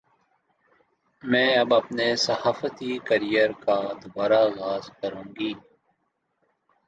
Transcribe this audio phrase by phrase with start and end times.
[1.23, 5.53] میں اب اپنے صحافتی کیریئر کا دوبارہ آغاز کرونگی